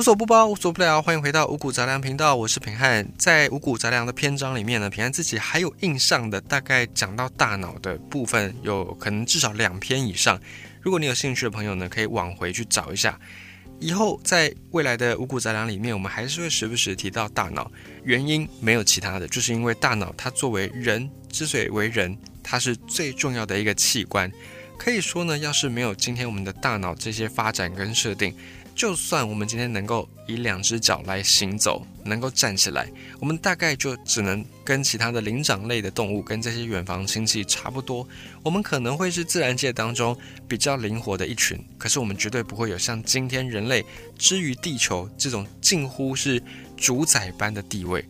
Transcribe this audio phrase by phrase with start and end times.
[0.00, 3.06] 无所不包，无所不聊，欢迎回到五谷杂粮频道，我是平汉。
[3.18, 10.40] 在五谷杂粮的篇章里面呢，平汉自己还有印象的，大概讲到大脑的部分，有可能至少两篇以上。
[10.80, 13.20] 如果你有兴趣的朋友呢，可以往回去找一下。
[13.78, 17.70] 以后在未来的五谷杂粮里面，我们还是会时不时提到大脑，
[18.02, 24.32] 原因没有其他的，就是因为大脑它作为人之所以为人，它是最重要的一个器官。
[24.78, 28.34] 可以说呢，要是没有今天我们的大脑这些发展跟设定。
[28.80, 38.08] 就算我们今天能够以两只脚来行走，能够站起来，我们大概就只能跟其他的灵长类的动物，跟这些远房亲戚差不多。
[38.42, 40.16] 我们可能会是自然界当中
[40.48, 43.84] 比较灵活的一群，可是我们绝对不会有像今天人类
[44.16, 46.42] 之于地球这种近乎是
[46.74, 48.02] 主宰般的地位。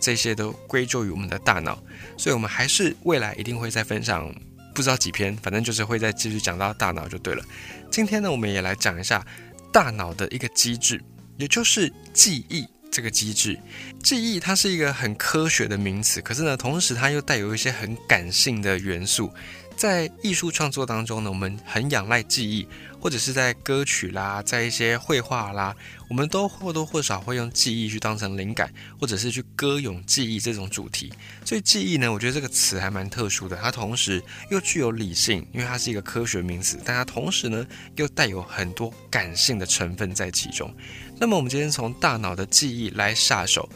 [0.00, 1.80] 这些都归咎于我们的大脑，
[2.16, 4.34] 所以我们还是未来一定会再分享
[4.74, 7.44] 不知道几篇，反正就是会再继续讲到大脑就对了。
[7.92, 9.24] 今天呢，我们也来讲一下。
[9.72, 11.02] 大脑的一个机制，
[11.36, 13.58] 也就是记忆这个机制。
[14.02, 19.30] 记忆它是一个很科学的名词，可是呢，同时它又带有一些很感性的元素。
[19.76, 22.66] 在艺术创作当中呢，我们很仰赖记忆，
[23.06, 25.72] 或者是在歌曲啦，在一些绘画啦，
[26.08, 28.68] 我们都或多或少会用记忆去当成灵感，
[28.98, 31.12] 或者是去歌咏记忆这种主题。
[31.44, 40.68] 所以记忆呢，我觉得这个词还蛮特殊的，它同时又具有理性，因为它是一个科学名词，但它同时呢又带有很多感性的成分在其中。
[41.16, 43.70] 那么我们今天从大脑的记忆来下手，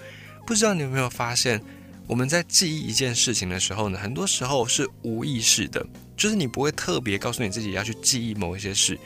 [0.45, 1.63] 不知道你有没有发现？
[2.09, 5.87] 我们在记忆一件事情的时候呢，很多时候是无意识的，
[6.21, 8.99] 就是你不会特别告诉你自己要去记忆某一些事，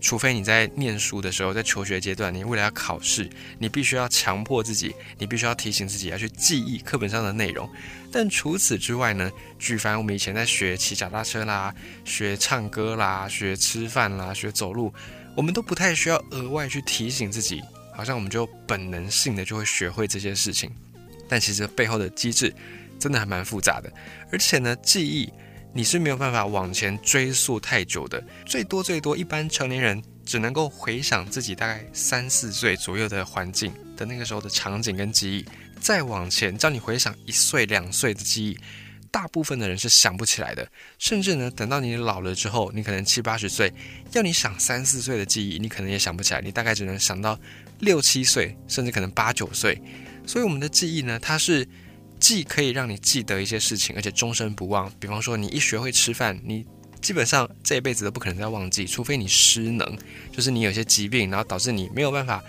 [0.00, 7.68] 除非你在念书的时候，在求学阶段，你为了要考试，你必须要强迫自己，你必须要提醒自己要去记忆课本上的内容。
[8.10, 11.74] 但除此之外呢，举凡我们以前在学骑脚踏车啦、
[12.06, 14.90] 学唱歌啦、学吃饭啦、学走路，
[15.36, 17.60] 我们都不太需要额外去提醒自己，
[17.94, 20.70] 好像我们就本能性的就会学会这些事情。
[21.28, 22.50] 但其实背后的机制
[22.98, 23.92] 真的还蛮复杂的，
[24.32, 25.30] 而且呢，记忆
[25.74, 35.44] 你是没有办法往前追溯太久的，最多最多，一般成年人只能够回想自己大概三四岁左右的环境的那个时候的场景跟记忆，
[35.80, 38.58] 再往前叫你回想一岁两岁的记忆，
[39.10, 40.68] 大部分的人是想不起来的，
[40.98, 43.72] 甚至呢，等到你老了之后，你可能七八十岁，
[44.12, 47.38] 要你想三四岁的记忆，你可能也想不起来，你大概只能想到
[47.78, 49.80] 六七岁，甚至可能八九岁。
[50.26, 51.66] 所以我们的记忆呢，它是
[52.22, 54.88] 既可以让你记得一些事情，而且终身不忘。
[55.00, 56.64] 比方说，你一学会吃饭，你
[57.00, 59.98] 基本上这一辈子都不可能再忘记，除非你失能，
[60.30, 62.40] 就是你有些疾病，然后导致你没有办法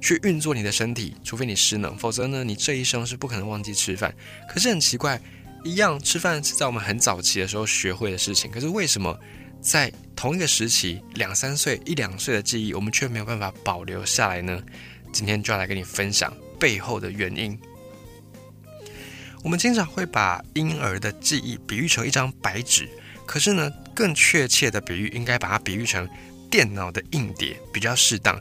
[0.00, 4.12] 去运作你的身体，除非你失能，否则呢，你这一生是不可能忘记吃饭。
[4.48, 5.20] 可是很奇怪，
[5.62, 9.16] 一样吃饭是在我们很早期的时候学会的事情，可是为什么
[9.60, 14.60] 在同一个时期，两三岁、一两岁的记忆，我们却没有办法保留下来呢？
[15.12, 16.36] 今天就要来跟你分享。
[16.58, 17.58] 背后的原因，
[19.42, 22.88] 我们经常会把婴儿的记忆比喻成一张白纸，
[23.26, 26.08] 可是呢，更确切的比喻应该把它比喻成
[26.50, 28.38] 电脑的硬碟比较适当。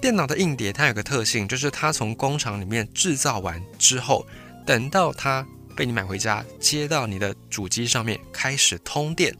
[0.00, 4.24] 电脑的硬碟它有个特性，就是它从工厂里面制造完之后，
[4.64, 5.44] 等到它
[5.76, 9.36] 被你买回家，接到你的主机上面开始通电，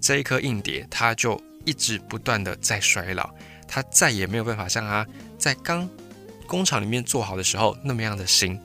[0.00, 3.28] 这一颗硬碟它就一直不断的在衰老，
[3.66, 5.04] 它再也没有办法像它
[5.38, 5.88] 在刚。
[6.46, 8.56] 工厂里面做好的时候那么样的新，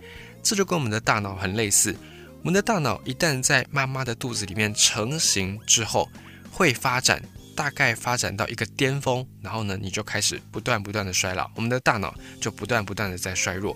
[0.44, 1.96] 这就跟我们的大脑很类似。
[2.42, 6.10] 我们的大脑一旦在妈妈的肚子里面成型之后，
[6.52, 7.22] 会发展，
[7.56, 13.76] 大概发展到一个巅峰，然后呢，你就开始不断不断的衰老，我们的大脑就不断不断的在衰弱。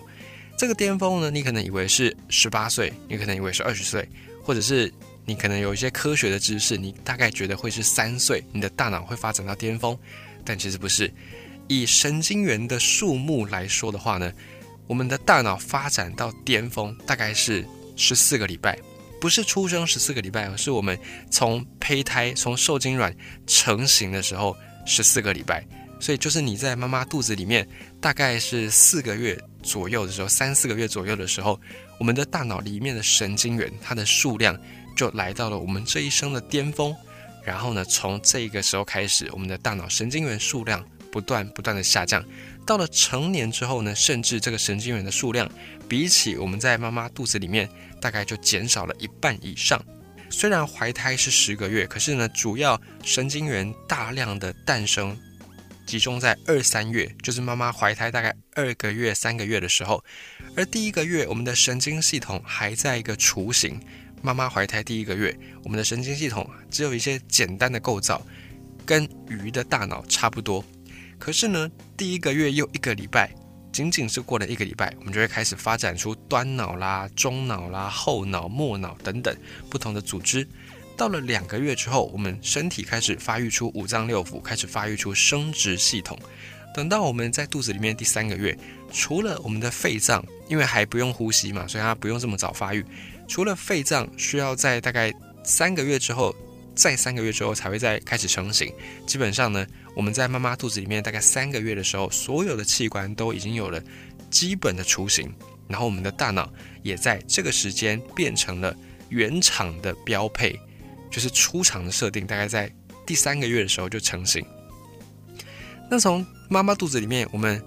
[0.58, 4.08] 这个巅峰呢，你可能以为是十八岁，你可能以为是二十岁，
[4.42, 4.92] 或者是
[5.24, 9.96] 你可能有一些科学的知识，你大概觉得会是三岁，你的大脑会发展到巅峰，
[10.44, 11.12] 但其实不是。
[11.68, 14.32] 以神经元的数目来说的话呢，
[14.86, 17.66] 我们的大脑发展到巅峰大概是
[17.96, 18.78] 十四个礼拜，
[19.20, 20.98] 不是出生十四个礼拜，而是我们
[21.30, 23.14] 从胚胎从受精卵
[23.46, 25.66] 成型的时候十四个礼拜。
[25.98, 27.66] 所以就是你在妈妈肚子里面
[28.00, 31.60] 大概是四个月左右的时候，三四个月左右的时候，
[31.98, 34.56] 我们的大脑里面的神经元它的数量
[34.96, 36.94] 就来到了我们这一生的巅峰。
[37.44, 40.84] 然后呢，从这个时候开始，我们的大脑神经元数量。
[41.12, 42.22] 不断不断的下降，
[42.66, 45.48] 到了成年之后呢，甚至这个神经元的数量，
[45.88, 47.70] 比起我们在妈妈肚子里面，
[48.00, 49.80] 大概就减少了一半以上。
[50.28, 55.16] 虽然怀胎是十个月，可是呢，主要神经元大量的诞生，
[55.86, 60.04] 集中在二三月，就是妈妈怀胎大概二个月、三个月的时候。
[60.56, 63.80] 而第一个月，我们的神经系统还在一个雏形。
[64.22, 68.20] 妈妈怀胎第一个月，我们的神经系统只有一些简单的构造，
[68.84, 70.64] 跟鱼的大脑差不多。
[71.26, 73.34] 可是呢，第一个月又一个礼拜，
[73.72, 79.36] 仅仅是过了一个礼拜，我们就会开始发展出端脑啦、中脑啦、后脑、末脑等等
[79.68, 80.46] 不同的组织。
[80.96, 86.16] 到了两个月之后，我们身体开始发育出五脏六腑，开始发育出生殖系统。
[86.72, 88.56] 等到我们在肚子里面第三个月，
[88.92, 92.86] 除了我们的肺脏，因为还不用呼吸嘛，所以它不用这么早发育。
[93.26, 95.12] 除了肺脏需要在大概
[95.42, 96.32] 三个月之后。
[96.78, 98.70] 再三个月之后才会再开始成型。
[99.06, 103.82] 基本上呢，我们在妈妈肚子里面大概三个月的时候，所有的器官都已经有了
[104.30, 105.34] 基本的雏形，
[105.66, 106.52] 然后我们的大脑
[106.82, 108.76] 也在这个时间变成了
[109.08, 110.60] 原厂的标配，
[111.10, 112.70] 就是出厂的设定，大概在
[113.06, 114.44] 第三个月的时候就成型。
[115.90, 117.64] 那从妈妈肚子里面，我们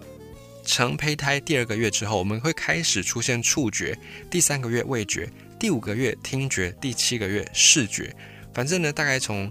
[0.64, 3.98] 成胚胎第二个月之后，我们会开始出现触觉，
[4.30, 5.28] 第三个月味觉，
[5.60, 8.16] 第五个月听觉，第七个月视觉。
[8.54, 9.50] 反正呢，大概从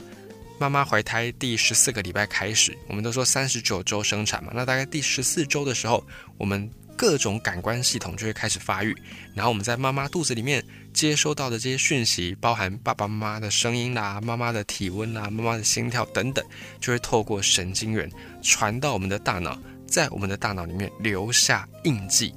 [0.59, 4.51] 妈妈怀胎第十四个礼拜开始，我们都说三十九周生产嘛。
[4.53, 6.05] 那大概第十四周的时候，
[6.37, 8.93] 我们各种感官系统就会开始发育。
[9.35, 16.45] 然后我们在妈妈肚子里面接收到的这些讯息，包含爸爸妈妈的声音啦、妈妈的体温啦、妈妈的心跳等等，
[16.81, 18.11] 就会透过神经元
[18.43, 19.57] 传到我们的大脑，
[19.87, 22.35] 在我们的大脑里面留下印记。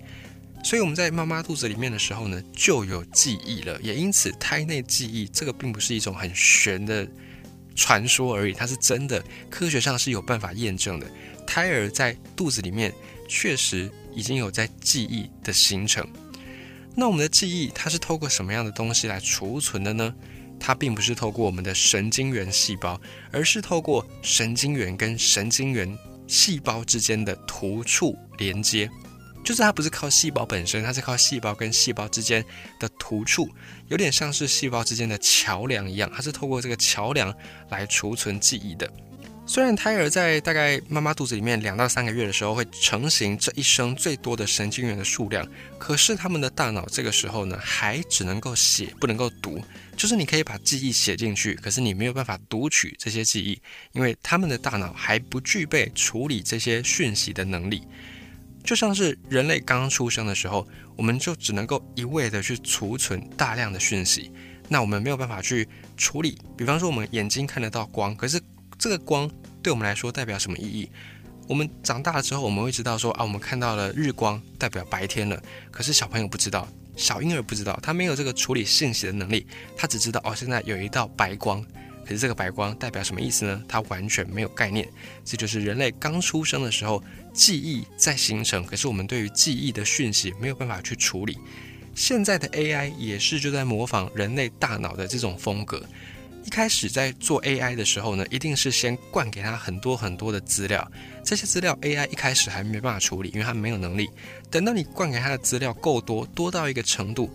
[0.63, 7.07] 所以我们在妈妈肚子里面的时候呢，就有记忆了，也因此胎内记忆这个并不是一种很玄的
[7.75, 11.07] 传说而已，它是真的，科学上是有办法验证的。
[11.45, 12.93] 胎儿在肚子里面
[13.27, 16.07] 确实已经有在记忆的形成。
[16.95, 20.13] 那我们的记忆它是透过什么样的东西来储存的呢？
[20.59, 22.99] 它并不是透过我们的神经元细胞，
[23.31, 25.97] 而是透过神经元跟神经元
[26.27, 28.89] 细胞之间的突触连接。
[29.43, 32.43] 就是它不是靠细胞本身，它是靠细胞跟细胞之间
[32.79, 33.49] 的突触，
[33.87, 37.33] 有点像是细胞之间的桥梁一样，它是透过这个桥梁
[37.69, 38.91] 来储存记忆的。
[39.47, 45.45] 虽然胎儿在大概妈妈肚子里面两到三个月的时候会成型这一生最多的神经元的数量，
[45.77, 49.61] 可是他们的大脑这个时候呢，还只能够写，不能够读。
[49.97, 53.59] 就是你可以把记忆写进去，可是你没有办法读取这些记忆，
[53.91, 57.83] 因为他们的大脑还不具备处理这些讯息的能力。
[58.63, 64.31] 就像是人类刚出生的时候，我们就只能够一味的去储存大量的讯息，
[64.69, 65.67] 那我们没有办法去
[65.97, 66.37] 处理。
[66.55, 68.39] 比方说，我们眼睛看得到光，可是
[68.77, 69.29] 这个光
[69.61, 70.89] 对我们来说代表什么意义？
[71.47, 75.41] 我们长大了之后，我们会知道说啊，我们看到了日光代表白天了。
[75.69, 81.65] 可是小朋友不知道，小婴儿不知道，他没有这个处理信息的能力，他只知道哦，现在有一道白光。
[82.05, 83.63] 可是这个白光代表什么意思呢？
[83.67, 84.87] 他完全没有概念。
[85.23, 87.03] 这就是人类刚出生的时候，
[87.33, 91.37] 记忆在形成，可是我们对于记忆的讯息没有办法去处理。
[91.93, 95.83] 现在的 AI 也是就在模仿人类大脑的这种风格。
[96.43, 100.91] 一开始在做 AI 的时候呢，一定是先灌给他很多很多的资料，
[101.23, 104.09] 这些资料 AI 一开始还没办法处理，因为它没有能力。
[104.49, 107.29] 等到你灌给他的资料够多，多到一个程度，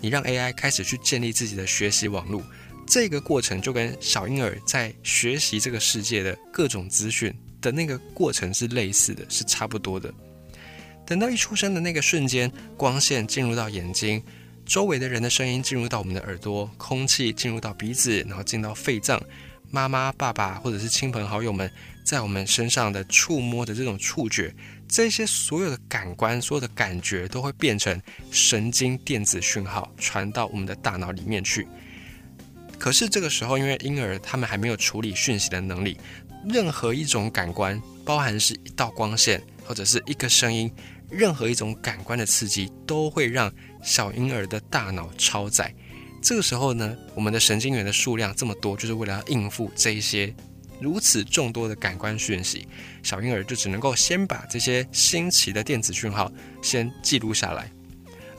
[0.00, 2.42] 你让 AI 开始去建立自己的学习网络。
[2.86, 10.12] 这个过程就跟小婴儿在学习这个世界的各种资讯的那个过程是类似的，是差不多的。
[11.04, 14.22] 等到一出生的那个瞬间，光线进入到眼睛，
[14.64, 19.20] 周围的人的声音进入到我们的耳朵，空气进入到鼻子，然后进到肺脏，
[19.70, 21.70] 妈妈、爸爸或者是亲朋好友们
[22.04, 24.54] 在我们身上的触摸的这种触觉，
[24.88, 28.00] 这些所有的感官、所有的感觉都会变成
[28.30, 31.66] 神经电子讯号，传到我们的大脑里面去。
[32.78, 35.98] 可是这个时候，因为婴儿他们还没有处理讯息的能力，
[36.48, 40.70] 任何一种感官，包含是一道光线或者是一个声音，
[41.10, 43.52] 任何一种感官的刺激，都会让
[43.82, 45.74] 小婴儿的大脑超载。
[46.22, 50.32] 这个时候呢，我们的神经元的数量这么多，就是为了要应付这一些
[50.78, 52.68] 如此众多的感官讯息，
[53.02, 56.30] 小婴儿就只能够先把这些新奇的电子讯号
[56.62, 57.70] 先记录下来，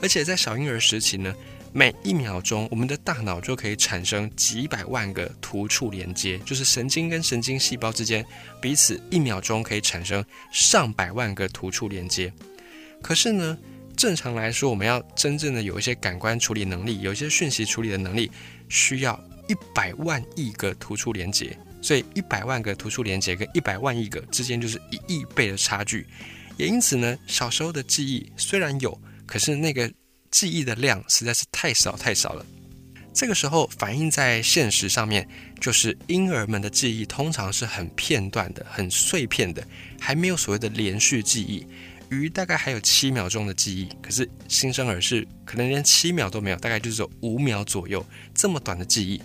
[0.00, 1.34] 而且在小婴儿时期呢。
[1.78, 8.26] 每一秒钟，我们的大脑就可以产生几百万个突触连接，就是神经跟神经细胞之间
[8.60, 12.32] 彼此一秒钟可以产生上百万个突触连接。
[13.00, 13.56] 可是呢，
[13.96, 18.28] 正常来说，我们要真正的有一些感官处理能力，有一些讯息处理的能力，
[18.68, 21.56] 需要一百万亿个突触连接。
[21.80, 26.04] 所以，一百万个突触连接跟一百万亿个之间就是一亿倍的差距。
[26.56, 29.88] 也因此呢，小时候的记忆虽然有，可是那个。
[30.30, 32.44] 记忆的量实在是太少太少了，
[33.12, 35.28] 这个时候反映在现实上面，
[35.60, 39.66] 就是婴儿们的记忆通常是很片段的、很碎片的，
[39.98, 41.66] 还没有所谓的连续记忆。
[42.10, 48.04] 鱼大概还有七秒钟的记忆，可是新生儿是可能连七秒都没有，大概就是五秒左右
[48.34, 49.20] 这么短的记忆。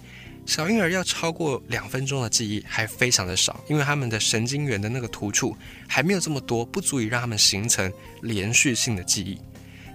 [0.46, 5.56] 小婴儿要超过两分钟的记忆还非常的少，因为他们的神经元的那个突触
[5.88, 7.90] 还没有这么多，不足以让他们形成
[8.22, 9.38] 连续性的记忆。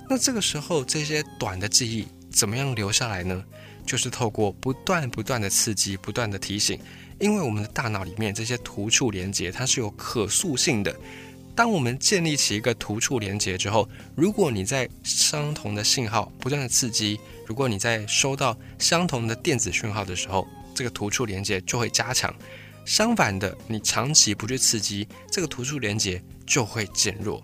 [0.08, 3.44] 那这个时候，这些短的记忆怎么样留下来呢？
[3.86, 6.78] 就是透过不断不断的刺激，不断的提醒。
[7.18, 10.94] 因为我们的大脑里面这些突触连接，它是有可塑性的。
[11.54, 22.32] 当我们建立起一个突触连接之后，如果你在相同的信号不断的刺激，如果你在收到相同的电子讯号的时候，这个突触连接就会加强。
[22.84, 27.42] 相反的，你长期不去刺激，这个突触连接就会减弱。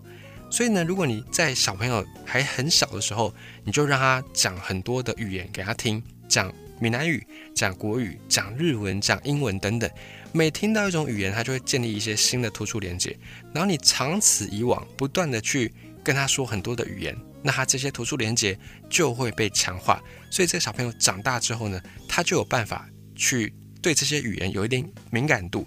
[0.54, 3.34] 所以呢，如果你在小朋友还很小的时候，
[3.64, 6.54] 你就让他讲很多的语言给他听，讲。
[6.80, 7.24] 闽南语、
[7.56, 9.90] 讲国语、讲日文、讲英文等等，
[10.32, 13.16] 每听到一种语言，他就会建立一些新的突出连接。
[13.52, 15.72] 然后你长此以往，不断的去
[16.04, 18.56] 跟他说很多的语言，那他这些突出连接
[18.88, 20.00] 就会被强化。
[20.30, 25.66] 所以这个小朋友长大之后呢，他就有办法去对这些语言有一点敏感度。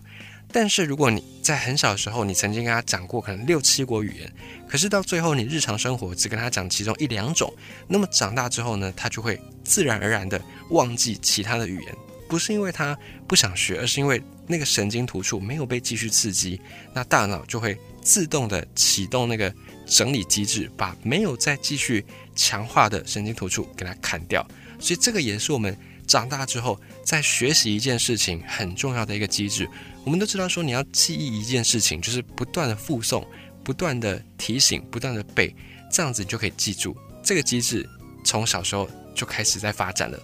[0.50, 4.34] 但是如果你在很小的时候，你曾经跟他讲过可能六七国语言，
[4.68, 7.54] 可是到最后你日常生活只跟他讲其中一两种，
[7.88, 11.96] 那么长大之后呢，他就会自然而然的忘记其他的语言，
[12.30, 16.60] 不是因为他不想学，而是因为那个神经突触没有被继续刺激，
[16.94, 19.54] 那大脑就会自动的启动那个
[19.86, 22.04] 整理机制，把没有再继续
[22.36, 24.48] 强化的神经突触给它砍掉，
[24.80, 25.78] 所以这个也是我们。
[26.08, 29.70] 长大之后，在学习一件事情很重要的一个机制，
[30.06, 33.24] 我们都知道说，你要记忆一件事情，就是不断的复诵、
[33.64, 35.54] 不断的提醒、不断的背，
[35.92, 36.98] 这样子你就可以记住。
[37.22, 37.88] 这个机制
[38.24, 40.18] 从小时候就开始在发展了。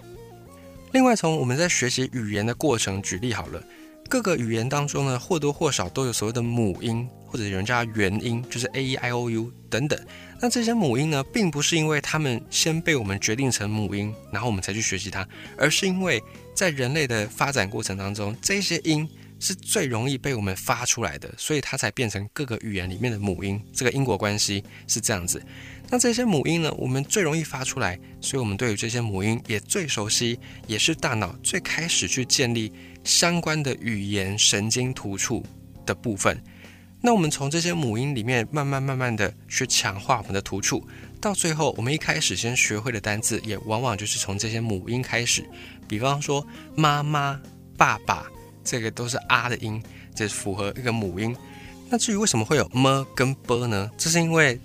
[0.94, 3.62] 另外，从我们在学习语言的过程举例好了，
[4.08, 10.00] 各个语言当中呢，或多或少都有所谓的母音，或者有人叫元音，就是 a e i o u 等等。
[10.44, 15.26] 那这些母音呢，并不是因为它们先被我们决定成母音，然后我们才去学习它，
[15.58, 16.22] 而是因为
[16.54, 19.08] 在人类的发展过程当中，这些音
[19.40, 23.58] 是最容易被我们发出来的，所以它才变成各个语言里面的母音。
[23.72, 25.42] 这个因果关系是这样子。
[25.90, 32.70] 那这些母音呢，我们最容易发出来，所以我们对于这些母音也最熟悉，也是大脑最开始去建立
[33.06, 35.42] 相关的语言神经突触
[35.86, 36.38] 的部分。
[37.06, 40.88] 那我们从这些母音里面慢慢慢慢的去强化我们的突触，
[41.20, 45.44] 到最后我们一开始先学会的单字，也往往就是从这些母音开始。
[45.86, 47.38] 比方说妈妈、
[47.76, 48.26] 爸爸，
[48.64, 49.84] 这个都是啊的音，
[50.16, 51.36] 这符合一个母音。
[51.90, 53.92] 那至于为什么会有么跟 b 呢？
[53.98, 54.58] 这是因为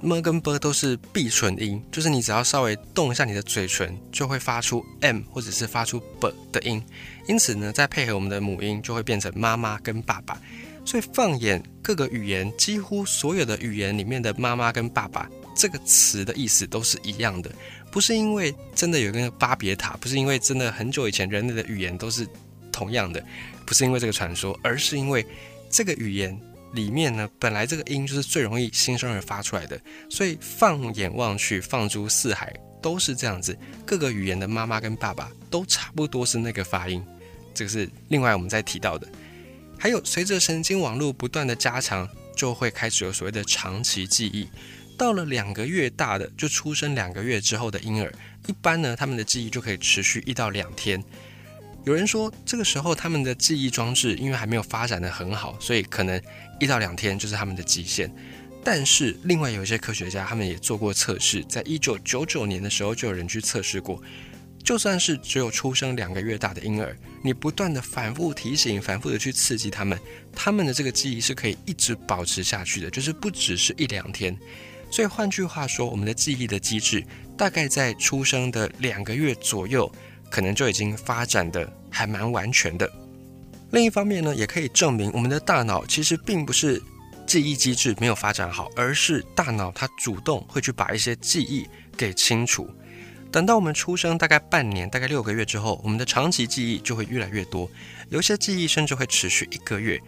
[0.00, 6.82] 么跟 b 都是闭唇音，就是你只要稍微动一下你的嘴唇，就会发出 m 或者是发出 b 的音。
[7.28, 10.40] 因此呢，再配合我们的母音，就会变成妈妈跟爸爸。
[10.84, 17.50] 所以放眼各个语言，几乎所有的语言里面的“妈妈”跟“爸爸”这个词的意思都是一样的。
[17.90, 22.26] 不是因为真的有一个巴别塔，不是因为真的很久以前人类的语言都是
[22.72, 23.24] 同样的，
[23.66, 25.24] 不是因为这个传说，而是因为
[25.70, 26.36] 这个语言
[26.72, 29.80] 里面呢，本来这个音就是最容易新生儿发出来的。
[30.08, 33.56] 所以放眼望去，放诸四海都是这样子。
[33.86, 37.04] 各个语言的“妈妈”跟“爸爸”都差不多是那个发音。
[37.54, 39.06] 这个是另外我们在提到的。
[39.82, 44.48] 还有，随着神经网络不断的加强，就会开始有所谓的长期记忆。
[44.96, 48.14] 到了两个月大的，就出生两个月之后的婴儿，
[48.46, 51.02] 一般呢，他们的记忆就可以持续一到两天。
[51.82, 56.22] 有人说，这个时候他们的记忆装置因为还没有发展的很好，所以可能
[56.60, 58.08] 一到两天就是他们的极限。
[58.62, 64.00] 但是，另外有一些科学家，他们也做过测试，在一九九九年的时候，就有人去测试过。
[64.62, 69.98] 就算是只有出生两个月大的婴儿，你不断的反复提醒、反复的去刺激他们，
[70.32, 74.36] 他们的这个记忆是可以一直保持下去的，就是不只是一两天。
[74.90, 77.04] 所以换句话说，我们的记忆的机制
[77.36, 79.90] 大概在出生的两个月左右，
[80.30, 82.90] 可能就已经发展的还蛮完全的。
[83.70, 86.80] 另一方面呢，也可以证明我们的大脑其实并不是
[87.26, 91.66] 记忆机制没有发展好，而是大脑它主动会去把一些记忆
[91.96, 92.68] 给清除。
[93.32, 97.68] 等到我们出生大概半年，大概六个月之后，我们的长期记忆就会越来越多，
[98.10, 99.98] 有些记忆甚至会持续一个月。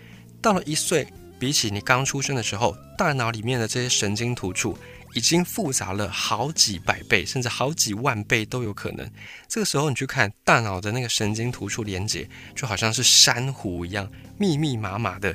[0.43, 4.77] 到了一岁，比起你刚出生的时候，大脑里面的这些神经突触
[5.15, 9.11] 已经复杂了好几百倍，甚至好几万倍都有可能。
[9.49, 14.07] 这个时候，你去看大脑的那个神经突触连接，就好像是珊瑚一样
[14.39, 15.35] 密密麻麻的。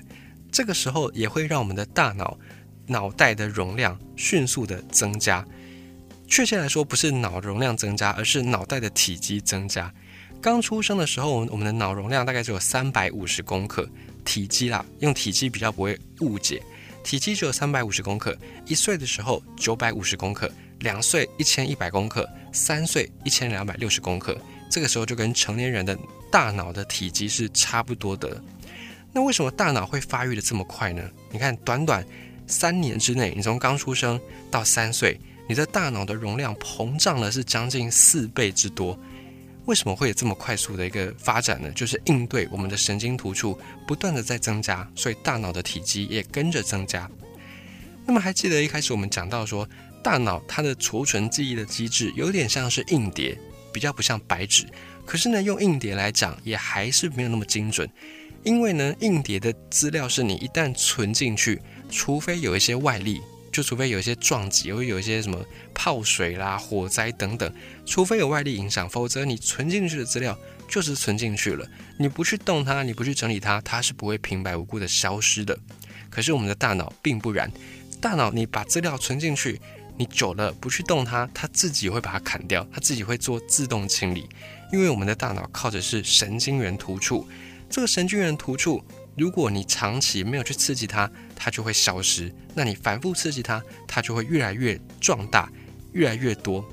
[0.52, 2.38] 这个时候也会让我们的大脑
[2.86, 5.44] 脑袋的容量迅速的增加。
[6.30, 9.92] 确切来说，不是脑容量增加，而是脑袋的体积增加。
[10.40, 13.90] 刚出生的时候，我们我们的脑容量大概只有三百五十公克，
[14.24, 16.62] 体积啦，用体积比较不会误解，
[17.04, 18.38] 体积只有三百五十公克。
[18.66, 24.38] 一岁的时候九百五十公克，两岁一千一百公克，三岁一千两百六十公克，
[24.70, 25.98] 这个时候就跟成年人的
[26.32, 28.42] 大脑的体积是差不多的。
[29.12, 31.02] 那为什么大脑会发育的这么快呢？
[31.32, 32.06] 你看，短短
[32.46, 34.22] 三年之内，你从刚出生
[34.52, 35.20] 到三岁，
[35.50, 38.96] 你的大脑的容量膨胀了是将近四倍之多。
[39.66, 41.72] 为什么会有这么快速的一个发展呢？
[41.72, 47.10] 就是应对我们的神经突触不断的在增加，所以大脑的体积也跟着增加。
[48.06, 49.68] 那么还记得一开始我们讲到说，
[50.04, 53.36] 大脑它的储存记忆的机制有点像是硬碟，
[53.74, 54.68] 比较不像白纸。
[55.04, 57.90] 可是呢，用硬碟来讲，也还是没有那么精准。
[58.44, 63.20] 因为呢，硬碟的资料是你一旦存进去，除非有一些外力，
[63.52, 67.54] 就除非有一些撞击，会有一些什么泡水啦、火灾等等，
[67.86, 70.38] 除非有外力影响，否则你存进去的资料
[70.68, 71.68] 就是存进去了。
[71.98, 75.58] 你不去动它，你不去整理它，它是不会平白无故的消失的。
[76.10, 77.52] 可是我们的大脑并不然，
[78.02, 79.60] 大脑你把资料存进去，
[79.98, 84.28] 你久了不去动它，它自己会把它砍掉，它自己会做自动清理。
[84.72, 87.28] 因为我们的大脑靠的是神经元突触。
[87.70, 88.84] 这个神经元突触，
[89.16, 92.32] 如果你长期没有去刺激它，它就会消失。
[92.54, 95.50] 那你反复刺激它，它就会越来越壮大，
[95.94, 96.64] 越来越多。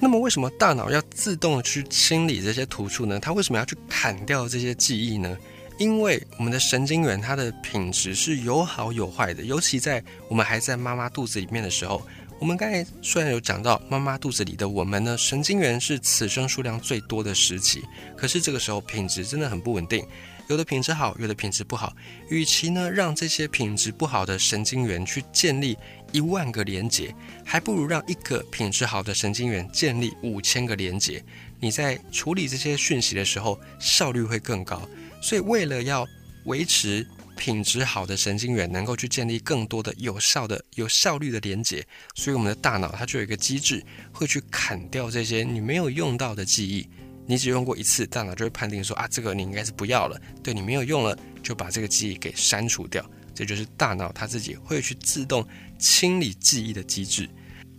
[0.00, 3.20] 那么，为什么大脑要自动的去清理这些突触呢？
[3.20, 5.36] 它为什么要去砍掉这些记忆呢？
[5.78, 12.02] 因为我们的神经元它的品质是有好有坏的，尤其在我们还在妈妈肚子里面的时候。
[12.40, 17.82] 我们刚才虽然有讲到妈妈肚子里的我们呢，神经元是此生数量最多的时期，
[18.16, 20.06] 可是这个时候品质真的很不稳定，
[20.48, 21.94] 有的品质好，有的品质不好。
[22.28, 25.78] 与其呢让这些品质不好的神经元去建立
[26.12, 27.14] 一万个连接，
[27.44, 31.24] 还不如让一个品质好的神经元建立五千个连接。
[31.60, 34.80] 你在处理这些讯息的时候，效率会更高。
[35.22, 36.06] 所以为了要
[36.44, 37.06] 维持。
[37.38, 41.86] 品质好的神经元能够去建立更多的有效的、有效率的连接，
[42.16, 46.88] 所以我们的大脑它就有一个机制，会去砍掉这些你没有用到的记忆。
[47.28, 53.04] 你只用过一次，大脑就会判定说啊，这个你应该是不要了，对你没有用了，就把这个记忆给删除掉。
[53.34, 55.46] 这就是大脑它自己会去自动
[55.78, 57.28] 清理记忆的机制。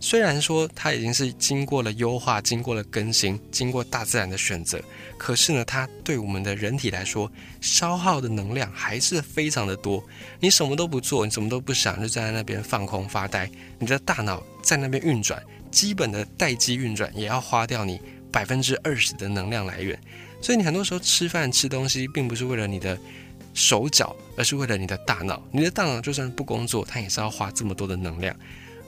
[0.02, 4.80] 虽然说它已经是经过了优化、经过了更新、经过大自然的选择，
[5.18, 10.02] 可是呢，它对我们的人体来说，消耗的能量还是非常的多。
[10.38, 19.98] 你什么都不做，你什么都不想，就站在那边放空发呆，你的大脑在那边运转，基本的待机运转也要花掉你百分之二十的能量来源。
[20.40, 22.98] 所以你很多时候吃饭吃东西，并不是为了你的
[23.52, 25.42] 手脚，而是为了你的大脑。
[25.50, 28.34] 你的大脑就算不工作，它也是要花这么多的能量。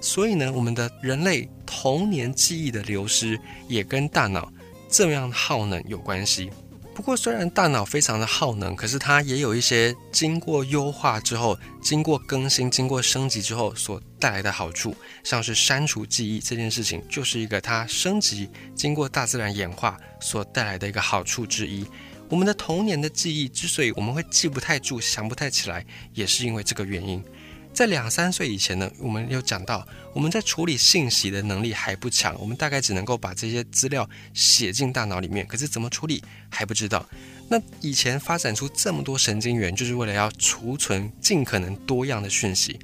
[0.01, 4.53] 所以呢，我们的人类童年记忆的流失也跟大脑
[4.89, 6.51] 这样耗能有关系。
[6.95, 21.87] 不过，虽然大脑非常的耗能，可是它也有一些经过优化之后、经过更新、经过升级之后所带来的好处，像是删除记忆这件事情，就是一个它升级、经过大自然演化所带来的一个好处之一。
[22.29, 27.23] 我们的童年的记忆之所以我们会记不太住、想不太起来，也是因为这个原因。
[27.73, 37.05] 在两三岁以前呢，我们有讲到，我们在处理信息的能力还不强，我们大概只能够把这些资料写进大脑里面，可是怎么处理还不知道。
[37.49, 42.79] 那以前发展出这么多神经元，就是为了要储存尽可能多样的讯息。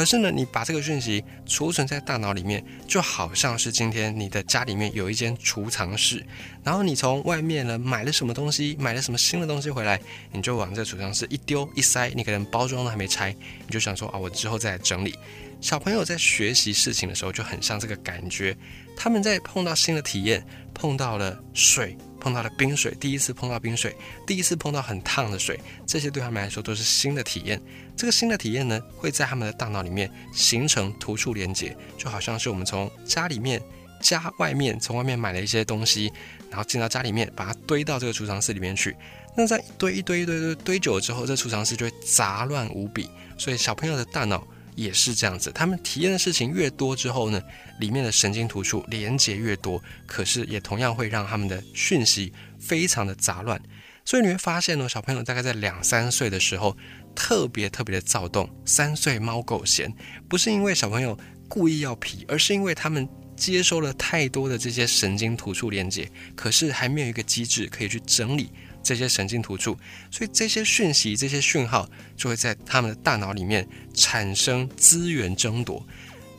[0.00, 6.24] 可是呢，你把这个讯息储存在大脑里面，就好像是今天你的家里面有一间储藏室，
[6.64, 10.00] 然后你从外面呢买了什么东西，买了什么新的东西回来，
[10.32, 13.36] 你就往这储藏室一丢一塞，你可能包装都还没拆，
[13.66, 15.14] 你就想说啊，我之后再来整理。
[15.60, 18.56] 小朋友在学习事情的时候就很像这个感觉，
[18.96, 21.94] 他们在碰到新的体验，碰到了水。
[22.20, 27.60] 碰到了冰水，第一次碰到冰水，第一次碰到很烫的水，这些对他们来说都是新的体验。
[27.96, 33.60] 这个新的体验呢，会在他们的大脑里面形成突触连接，就好像是我们从家里面、
[34.00, 36.12] 家外面从外面买了一些东西，
[36.50, 38.94] 然后进到家里面，把它堆到这个储藏室里面去。
[39.36, 43.08] 那在一堆一堆一堆堆堆久了之后，这储藏室就会杂乱无比。
[43.38, 44.46] 所以小朋友的大脑。
[44.80, 47.40] 也是这样子，他们体验的事情越多之后呢，
[47.78, 53.60] 里面的神经突触连接越多，可是也同样会让他们的讯息非常的杂乱。
[54.06, 56.74] 所以你会发现呢，小朋友大概在两三岁的时候
[57.14, 59.92] 特别特别的躁动，三岁猫狗嫌，
[60.28, 61.16] 不是因为小朋友
[61.46, 68.50] 故意要皮，而是因为他们接收了太多的这些神经突触连接，可是还没有一个机制可以去整理。
[68.82, 69.76] 这些神经突触，
[70.10, 75.84] 所以这些讯息、这些讯号就会在他们的大脑里面产生资源争夺，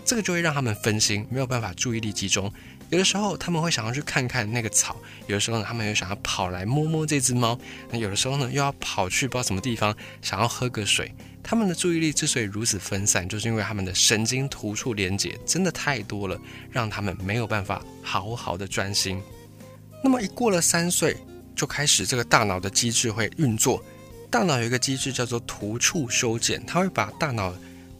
[0.05, 2.51] 这个就会让他们分心，没有办法注意力集中。
[2.89, 7.57] 有的时候他们会想要去看看那个草，有的时候呢他们又想要跑来摸摸这只猫，
[7.89, 11.09] 那有的时候呢又要跑去不知道什么地方想要喝个水。
[11.41, 19.19] 他们的注意力之所以如此分散，就是因为他们的神经突触连接真的太多了，让他们没有办法好好的专心。
[20.03, 21.15] 那么一过了三岁，
[21.55, 23.83] 就开始这个大脑的机制会运作。
[24.29, 27.53] 大脑有一个机制叫做突触修剪，它会把大脑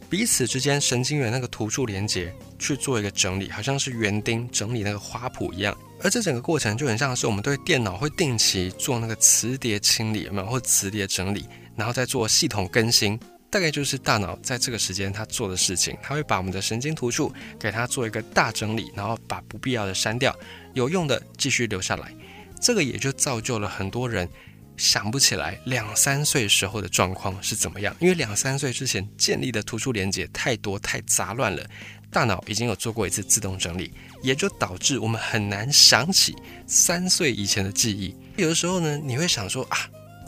[0.08, 5.76] 彼此之间神经元那个突触连接去做一个整理，好像是园丁整理那个花圃一样。
[6.02, 10.46] 而这整个过程就很像是我们对电脑会定期做那个磁碟清理，有没有？
[10.46, 13.18] 或磁碟整理，然后再做系统更新。
[13.50, 20.34] 大概就是大脑在这个时间它做的事情，它会把我们的神经突触给它做一个大整理，然后把不必要的删掉，
[20.72, 22.10] 有用的继续留下来。
[22.62, 24.28] 这个也就造就了很多人
[24.76, 31.62] 想不起来两三岁时候的状况是怎么样，因为两三岁之前建立的突触连接太多太杂乱了，
[32.10, 38.14] 大脑已经有做过一次自动整理，也就导致我们很难想起三岁以前的记忆。
[38.36, 39.78] 有的时候呢，你会想说啊。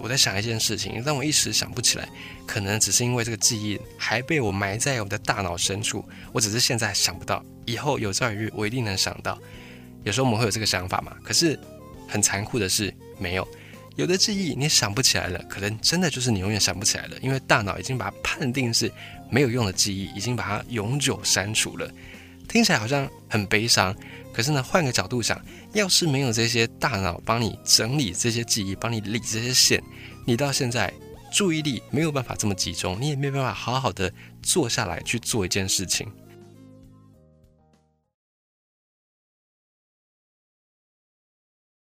[0.01, 2.07] 我在想一件事情，但我一时想不起来，
[2.47, 9.39] 可能只是因为这个记忆还被我埋在我的大脑深处，我只是现在想不到，以后有朝一日我一定能想到。
[10.03, 11.17] 有时候我们会有这个想法嘛？
[11.23, 11.59] 可是
[12.09, 13.47] 很残酷的是，没有。
[13.97, 18.91] 有的记忆你想不起来了，可能真的就是你永远想不起来了，因为大脑已经把它判定是
[19.31, 21.89] 没有用的记忆，已经把它永久删除了。
[22.49, 23.95] 听起来好像很悲伤。
[24.33, 25.41] 可是呢，换个角度想，
[25.75, 29.81] 要是没有这些大脑帮你整理这些记忆，帮你理这些线，
[30.27, 30.93] 你到现在
[31.33, 34.13] 注意力没有办法这么集中，你也没有办法好好的
[34.43, 36.11] 坐下来去做一件事情。